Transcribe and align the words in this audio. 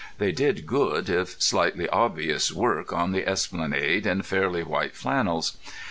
They 0.17 0.31
did 0.31 0.65
good, 0.65 1.09
if 1.09 1.39
slightly 1.39 1.87
obvious, 1.89 2.51
work 2.51 2.91
on 2.91 3.11
the 3.11 3.29
esplanade 3.29 4.07
in 4.07 4.23
fairly 4.23 4.63
white 4.63 4.95
flannels. 4.95 5.57